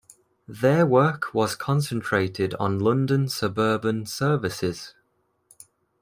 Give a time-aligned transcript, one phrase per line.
[0.47, 4.95] Their work was concentrated on London suburban services.